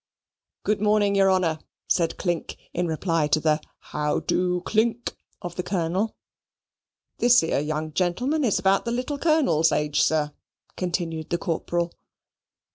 "Good 0.63 0.81
morning, 0.81 1.13
your 1.13 1.29
Honour," 1.31 1.59
said 1.87 2.17
Clink, 2.17 2.57
in 2.73 2.87
reply 2.87 3.27
to 3.27 3.39
the 3.39 3.61
"How 3.93 4.19
do, 4.19 4.61
Clink?" 4.61 5.15
of 5.43 5.55
the 5.55 5.61
Colonel. 5.61 6.15
"This 7.19 7.43
ere 7.43 7.59
young 7.61 7.93
gentleman 7.93 8.43
is 8.43 8.57
about 8.57 8.83
the 8.85 8.91
little 8.91 9.19
Colonel's 9.19 9.71
age, 9.71 10.01
sir," 10.01 10.31
continued 10.75 11.29
the 11.29 11.37
corporal. 11.37 11.93